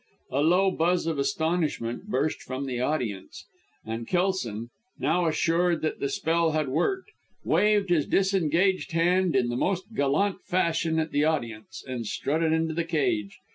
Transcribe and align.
A 0.31 0.41
low 0.41 0.71
buzz 0.71 1.05
of 1.05 1.19
astonishment 1.19 2.07
burst 2.07 2.41
from 2.41 2.65
the 2.65 2.79
audience, 2.79 3.45
and 3.85 4.07
Kelson, 4.07 4.69
now 4.97 5.27
assured 5.27 5.83
that 5.83 5.99
the 5.99 6.09
spell 6.09 6.53
had 6.53 6.69
worked, 6.69 7.11
waved 7.45 7.91
his 7.91 8.07
disengaged 8.07 8.93
hand, 8.93 9.35
in 9.35 9.49
the 9.49 9.55
most 9.57 9.93
gallant 9.93 10.41
fashion, 10.41 10.97
at 10.97 11.11
the 11.11 11.23
audience, 11.25 11.83
and 11.87 12.07
strutted 12.07 12.51
into 12.51 12.73
the 12.73 12.83
cage. 12.83 13.37